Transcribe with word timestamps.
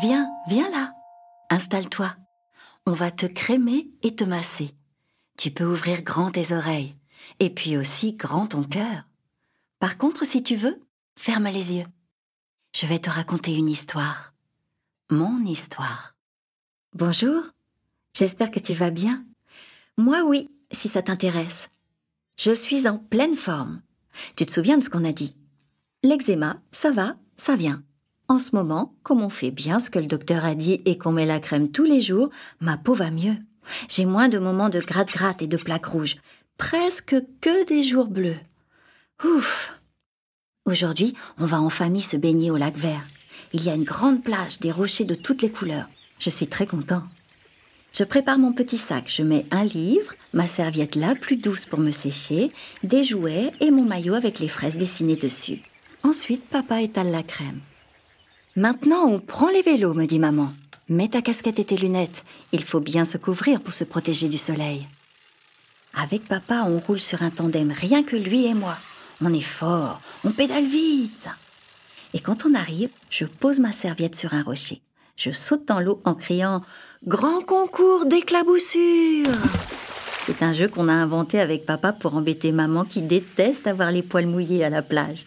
Viens, 0.00 0.30
viens 0.48 0.70
là. 0.70 0.94
Installe-toi. 1.50 2.16
On 2.86 2.92
va 2.92 3.10
te 3.10 3.26
crémer 3.26 3.90
et 4.02 4.16
te 4.16 4.24
masser. 4.24 4.74
Tu 5.36 5.50
peux 5.50 5.70
ouvrir 5.70 6.02
grand 6.02 6.30
tes 6.30 6.54
oreilles 6.54 6.94
et 7.38 7.50
puis 7.50 7.76
aussi 7.76 8.14
grand 8.14 8.46
ton 8.46 8.62
cœur. 8.62 9.06
Par 9.78 9.98
contre, 9.98 10.24
si 10.24 10.42
tu 10.42 10.56
veux, 10.56 10.80
ferme 11.16 11.48
les 11.48 11.74
yeux. 11.74 11.86
Je 12.74 12.86
vais 12.86 12.98
te 12.98 13.10
raconter 13.10 13.54
une 13.54 13.68
histoire. 13.68 14.32
Mon 15.10 15.44
histoire. 15.44 16.14
Bonjour. 16.94 17.42
J'espère 18.16 18.50
que 18.50 18.60
tu 18.60 18.72
vas 18.72 18.90
bien. 18.90 19.26
Moi 19.98 20.22
oui, 20.22 20.50
si 20.72 20.88
ça 20.88 21.02
t'intéresse. 21.02 21.68
Je 22.38 22.52
suis 22.52 22.88
en 22.88 22.96
pleine 22.96 23.36
forme. 23.36 23.82
Tu 24.34 24.46
te 24.46 24.52
souviens 24.52 24.78
de 24.78 24.82
ce 24.82 24.88
qu'on 24.88 25.04
a 25.04 25.12
dit? 25.12 25.36
L'eczéma, 26.02 26.62
ça 26.72 26.90
va, 26.90 27.16
ça 27.36 27.54
vient. 27.54 27.82
En 28.30 28.38
ce 28.38 28.54
moment, 28.54 28.94
comme 29.02 29.22
on 29.22 29.28
fait 29.28 29.50
bien 29.50 29.80
ce 29.80 29.90
que 29.90 29.98
le 29.98 30.06
docteur 30.06 30.44
a 30.44 30.54
dit 30.54 30.82
et 30.84 30.96
qu'on 30.96 31.10
met 31.10 31.26
la 31.26 31.40
crème 31.40 31.72
tous 31.72 31.82
les 31.82 32.00
jours, 32.00 32.30
ma 32.60 32.76
peau 32.76 32.94
va 32.94 33.10
mieux. 33.10 33.34
J'ai 33.88 34.04
moins 34.04 34.28
de 34.28 34.38
moments 34.38 34.68
de 34.68 34.78
gratte-gratte 34.78 35.42
et 35.42 35.48
de 35.48 35.56
plaques 35.56 35.86
rouges. 35.86 36.14
Presque 36.56 37.16
que 37.40 37.66
des 37.66 37.82
jours 37.82 38.06
bleus. 38.06 38.38
Ouf 39.24 39.80
Aujourd'hui, 40.64 41.14
on 41.38 41.46
va 41.46 41.60
en 41.60 41.70
famille 41.70 42.02
se 42.02 42.16
baigner 42.16 42.52
au 42.52 42.56
lac 42.56 42.76
vert. 42.76 43.04
Il 43.52 43.64
y 43.64 43.68
a 43.68 43.74
une 43.74 43.82
grande 43.82 44.22
plage, 44.22 44.60
des 44.60 44.70
rochers 44.70 45.04
de 45.04 45.16
toutes 45.16 45.42
les 45.42 45.50
couleurs. 45.50 45.88
Je 46.20 46.30
suis 46.30 46.46
très 46.46 46.68
content. 46.68 47.02
Je 47.92 48.04
prépare 48.04 48.38
mon 48.38 48.52
petit 48.52 48.78
sac. 48.78 49.08
Je 49.08 49.24
mets 49.24 49.46
un 49.50 49.64
livre, 49.64 50.14
ma 50.34 50.46
serviette 50.46 50.94
la 50.94 51.16
plus 51.16 51.36
douce 51.36 51.66
pour 51.66 51.80
me 51.80 51.90
sécher, 51.90 52.52
des 52.84 53.02
jouets 53.02 53.50
et 53.58 53.72
mon 53.72 53.82
maillot 53.82 54.14
avec 54.14 54.38
les 54.38 54.46
fraises 54.46 54.76
dessinées 54.76 55.16
dessus. 55.16 55.62
Ensuite, 56.04 56.48
papa 56.48 56.80
étale 56.80 57.10
la 57.10 57.24
crème. 57.24 57.58
Maintenant, 58.56 59.06
on 59.06 59.20
prend 59.20 59.48
les 59.48 59.62
vélos, 59.62 59.94
me 59.94 60.06
dit 60.06 60.18
maman. 60.18 60.48
Mets 60.88 61.10
ta 61.10 61.22
casquette 61.22 61.60
et 61.60 61.64
tes 61.64 61.76
lunettes. 61.76 62.24
Il 62.50 62.64
faut 62.64 62.80
bien 62.80 63.04
se 63.04 63.16
couvrir 63.16 63.60
pour 63.60 63.72
se 63.72 63.84
protéger 63.84 64.28
du 64.28 64.38
soleil. 64.38 64.84
Avec 65.94 66.26
papa, 66.26 66.64
on 66.66 66.80
roule 66.80 66.98
sur 66.98 67.22
un 67.22 67.30
tandem, 67.30 67.70
rien 67.70 68.02
que 68.02 68.16
lui 68.16 68.46
et 68.46 68.54
moi. 68.54 68.76
On 69.22 69.32
est 69.32 69.40
fort, 69.40 70.00
on 70.24 70.32
pédale 70.32 70.64
vite. 70.64 71.28
Et 72.12 72.18
quand 72.18 72.44
on 72.44 72.54
arrive, 72.54 72.90
je 73.08 73.24
pose 73.24 73.60
ma 73.60 73.70
serviette 73.70 74.16
sur 74.16 74.34
un 74.34 74.42
rocher. 74.42 74.82
Je 75.16 75.30
saute 75.30 75.68
dans 75.68 75.78
l'eau 75.78 76.00
en 76.04 76.14
criant 76.14 76.62
Grand 77.06 77.42
concours 77.42 78.06
d'éclaboussure 78.06 79.26
C'est 80.26 80.42
un 80.42 80.54
jeu 80.54 80.66
qu'on 80.66 80.88
a 80.88 80.92
inventé 80.92 81.38
avec 81.38 81.66
papa 81.66 81.92
pour 81.92 82.16
embêter 82.16 82.50
maman 82.50 82.84
qui 82.84 83.02
déteste 83.02 83.68
avoir 83.68 83.92
les 83.92 84.02
poils 84.02 84.26
mouillés 84.26 84.64
à 84.64 84.70
la 84.70 84.82
plage. 84.82 85.26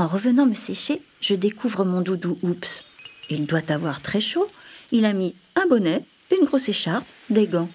En 0.00 0.06
revenant 0.06 0.46
me 0.46 0.54
sécher, 0.54 1.02
je 1.20 1.34
découvre 1.34 1.84
mon 1.84 2.00
doudou 2.00 2.38
Oups. 2.42 2.86
Il 3.28 3.46
doit 3.46 3.70
avoir 3.70 4.00
très 4.00 4.18
chaud. 4.18 4.46
Il 4.92 5.04
a 5.04 5.12
mis 5.12 5.34
un 5.56 5.66
bonnet, 5.66 6.02
une 6.32 6.46
grosse 6.46 6.70
écharpe, 6.70 7.04
des 7.28 7.46
gants. 7.46 7.68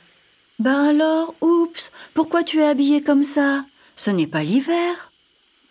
Ben 0.57 0.85
alors, 0.85 1.35
Oups, 1.41 1.91
pourquoi 2.15 2.43
tu 2.43 2.61
es 2.61 2.65
habillé 2.65 3.03
comme 3.03 3.21
ça? 3.21 3.63
Ce 3.95 4.09
n'est 4.09 4.25
pas 4.25 4.41
l'hiver. 4.41 5.11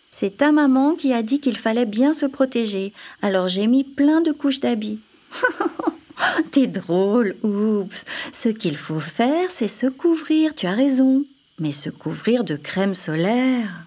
C'est 0.09 0.37
ta 0.37 0.53
maman 0.53 0.95
qui 0.95 1.11
a 1.11 1.23
dit 1.23 1.41
qu'il 1.41 1.57
fallait 1.57 1.85
bien 1.85 2.13
se 2.13 2.25
protéger, 2.25 2.93
alors 3.21 3.49
j'ai 3.49 3.67
mis 3.67 3.83
plein 3.83 4.21
de 4.21 4.31
couches 4.31 4.61
d'habits. 4.61 5.01
T'es 6.51 6.67
drôle, 6.67 7.35
Oups. 7.43 8.05
Ce 8.31 8.47
qu'il 8.47 8.77
faut 8.77 9.01
faire, 9.01 9.51
c'est 9.51 9.67
se 9.67 9.87
couvrir, 9.87 10.55
tu 10.55 10.67
as 10.67 10.73
raison. 10.73 11.25
Mais 11.59 11.73
se 11.73 11.89
couvrir 11.89 12.45
de 12.45 12.55
crème 12.55 12.95
solaire. 12.95 13.84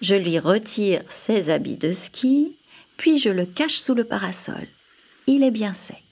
Je 0.00 0.14
lui 0.14 0.38
retire 0.38 1.02
ses 1.08 1.50
habits 1.50 1.76
de 1.76 1.92
ski, 1.92 2.56
puis 2.96 3.18
je 3.18 3.30
le 3.30 3.46
cache 3.46 3.78
sous 3.78 3.94
le 3.94 4.04
parasol. 4.04 4.66
Il 5.26 5.42
est 5.42 5.50
bien 5.50 5.72
sec. 5.72 6.02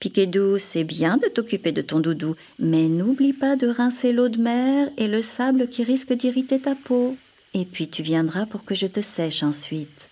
Piquet 0.00 0.26
douce, 0.26 0.62
c'est 0.62 0.84
bien 0.84 1.18
de 1.18 1.26
t'occuper 1.26 1.72
de 1.72 1.82
ton 1.82 2.00
doudou, 2.00 2.34
mais 2.58 2.88
n'oublie 2.88 3.34
pas 3.34 3.56
de 3.56 3.68
rincer 3.68 4.12
l'eau 4.12 4.28
de 4.28 4.40
mer 4.40 4.88
et 4.96 5.08
le 5.08 5.20
sable 5.20 5.68
qui 5.68 5.84
risque 5.84 6.12
d'irriter 6.14 6.58
ta 6.58 6.74
peau. 6.74 7.16
Et 7.52 7.64
puis 7.64 7.88
tu 7.88 8.02
viendras 8.02 8.46
pour 8.46 8.64
que 8.64 8.74
je 8.74 8.86
te 8.86 9.00
sèche 9.00 9.42
ensuite. 9.42 10.08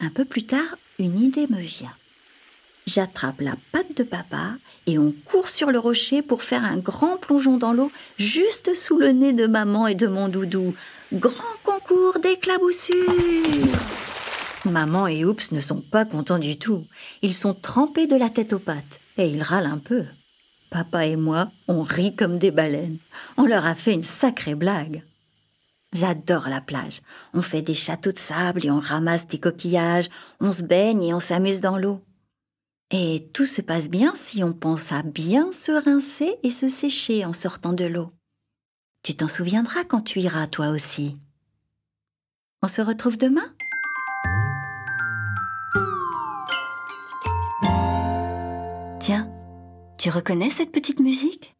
Un 0.00 0.10
peu 0.10 0.24
plus 0.24 0.44
tard, 0.44 0.78
une 0.98 1.18
idée 1.18 1.48
me 1.48 1.60
vient. 1.60 1.94
J'attrape 2.88 3.42
la 3.42 3.54
patte 3.70 3.98
de 3.98 4.02
papa 4.02 4.54
et 4.86 4.98
on 4.98 5.12
court 5.26 5.50
sur 5.50 5.70
le 5.70 5.78
rocher 5.78 6.22
pour 6.22 6.42
faire 6.42 6.64
un 6.64 6.78
grand 6.78 7.18
plongeon 7.18 7.58
dans 7.58 7.74
l'eau 7.74 7.92
juste 8.16 8.72
sous 8.72 8.96
le 8.96 9.10
nez 9.10 9.34
de 9.34 9.46
maman 9.46 9.88
et 9.88 9.94
de 9.94 10.06
mon 10.06 10.28
doudou. 10.28 10.74
Grand 11.12 11.44
concours 11.64 12.18
d'éclaboussure 12.18 13.12
Maman 14.64 15.06
et 15.06 15.26
Oups 15.26 15.52
ne 15.52 15.60
sont 15.60 15.82
pas 15.82 16.06
contents 16.06 16.38
du 16.38 16.58
tout. 16.58 16.86
Ils 17.20 17.34
sont 17.34 17.52
trempés 17.52 18.06
de 18.06 18.16
la 18.16 18.30
tête 18.30 18.54
aux 18.54 18.58
pattes 18.58 19.00
et 19.18 19.28
ils 19.28 19.42
râlent 19.42 19.66
un 19.66 19.76
peu. 19.76 20.04
Papa 20.70 21.04
et 21.04 21.16
moi, 21.16 21.50
on 21.66 21.82
rit 21.82 22.16
comme 22.16 22.38
des 22.38 22.50
baleines. 22.50 22.96
On 23.36 23.44
leur 23.44 23.66
a 23.66 23.74
fait 23.74 23.92
une 23.92 24.02
sacrée 24.02 24.54
blague. 24.54 25.02
J'adore 25.92 26.48
la 26.48 26.62
plage. 26.62 27.02
On 27.34 27.42
fait 27.42 27.60
des 27.60 27.74
châteaux 27.74 28.12
de 28.12 28.18
sable 28.18 28.64
et 28.64 28.70
on 28.70 28.80
ramasse 28.80 29.26
des 29.26 29.38
coquillages, 29.38 30.08
on 30.40 30.52
se 30.52 30.62
baigne 30.62 31.02
et 31.02 31.12
on 31.12 31.20
s'amuse 31.20 31.60
dans 31.60 31.76
l'eau. 31.76 32.00
Et 32.90 33.28
tout 33.34 33.44
se 33.44 33.60
passe 33.60 33.90
bien 33.90 34.14
si 34.14 34.42
on 34.42 34.54
pense 34.54 34.92
à 34.92 35.02
bien 35.02 35.52
se 35.52 35.72
rincer 35.72 36.38
et 36.42 36.50
se 36.50 36.68
sécher 36.68 37.26
en 37.26 37.34
sortant 37.34 37.74
de 37.74 37.84
l'eau. 37.84 38.14
Tu 39.02 39.14
t'en 39.14 39.28
souviendras 39.28 39.84
quand 39.84 40.00
tu 40.00 40.20
iras 40.20 40.46
toi 40.46 40.70
aussi. 40.70 41.18
On 42.62 42.68
se 42.68 42.80
retrouve 42.80 43.18
demain? 43.18 43.54
Tiens, 49.00 49.30
tu 49.98 50.08
reconnais 50.08 50.50
cette 50.50 50.72
petite 50.72 51.00
musique? 51.00 51.54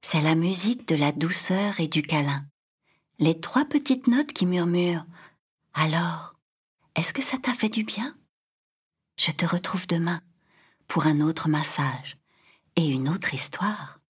C'est 0.00 0.22
la 0.22 0.34
musique 0.34 0.88
de 0.88 0.96
la 0.96 1.12
douceur 1.12 1.80
et 1.80 1.86
du 1.86 2.00
câlin. 2.00 2.46
Les 3.18 3.38
trois 3.38 3.66
petites 3.66 4.06
notes 4.06 4.32
qui 4.32 4.46
murmurent. 4.46 5.06
Alors, 5.74 6.34
est-ce 6.96 7.12
que 7.12 7.22
ça 7.22 7.36
t'a 7.36 7.52
fait 7.52 7.68
du 7.68 7.84
bien? 7.84 8.16
Je 9.18 9.32
te 9.32 9.44
retrouve 9.44 9.86
demain 9.86 10.22
pour 10.92 11.06
un 11.06 11.22
autre 11.22 11.48
massage 11.48 12.18
et 12.76 12.86
une 12.86 13.08
autre 13.08 13.32
histoire. 13.32 14.01